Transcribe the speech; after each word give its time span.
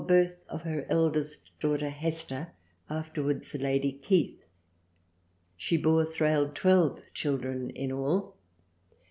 Birth 0.07 0.39
of 0.49 0.63
her 0.63 0.87
eldest 0.89 1.51
daughter 1.59 1.91
Hester 1.91 2.53
afterwards 2.89 3.53
Lady 3.53 3.91
Keith. 3.91 4.43
She 5.55 5.77
bore 5.77 6.05
Thrale 6.05 6.49
twelve 6.55 6.99
child 7.13 7.45
ren 7.45 7.69
in 7.69 7.91
all. 7.91 8.35